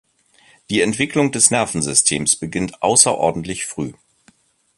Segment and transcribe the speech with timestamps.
[0.71, 3.93] Die Entwicklung des Nervensystems beginnt außerordentlich früh.